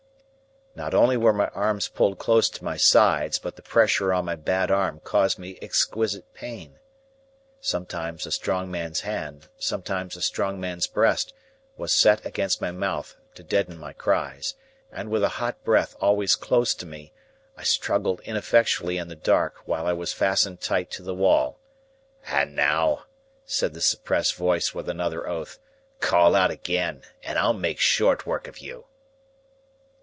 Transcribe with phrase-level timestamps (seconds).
[0.73, 4.35] Not only were my arms pulled close to my sides, but the pressure on my
[4.37, 6.79] bad arm caused me exquisite pain.
[7.59, 11.33] Sometimes, a strong man's hand, sometimes a strong man's breast,
[11.75, 14.55] was set against my mouth to deaden my cries,
[14.93, 17.11] and with a hot breath always close to me,
[17.57, 21.59] I struggled ineffectually in the dark, while I was fastened tight to the wall.
[22.27, 23.03] "And now,"
[23.45, 25.59] said the suppressed voice with another oath,
[25.99, 28.85] "call out again, and I'll make short work of you!"